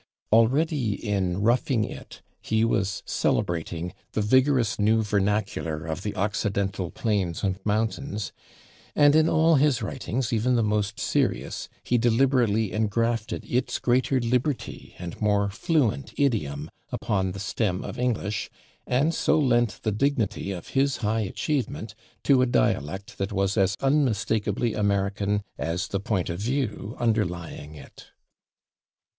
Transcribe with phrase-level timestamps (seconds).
[0.31, 6.89] Already in "Roughing It" he was celebrating "the vigorous new vernacular of the [Pg017] occidental
[6.89, 8.31] plains and mountains,"
[8.95, 14.95] and in all his writings, even the most serious, he deliberately engrafted its greater liberty
[14.97, 18.49] and more fluent idiom upon the stem of English,
[18.87, 21.93] and so lent the dignity of his high achievement
[22.23, 28.07] to a dialect that was as unmistakably American as the point of view underlying it.